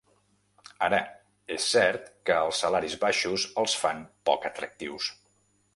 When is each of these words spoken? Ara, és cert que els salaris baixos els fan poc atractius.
Ara, 0.87 0.99
és 1.57 1.67
cert 1.73 2.09
que 2.29 2.39
els 2.47 2.63
salaris 2.65 2.99
baixos 3.07 3.47
els 3.65 3.79
fan 3.83 4.05
poc 4.31 4.49
atractius. 4.53 5.15